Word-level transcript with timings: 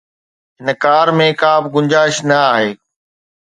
هن 0.59 0.67
ڪار 0.83 1.07
۾ 1.19 1.27
ڪا 1.41 1.51
به 1.63 1.67
گنجائش 1.75 2.15
نه 2.29 2.37
آهي 2.53 2.69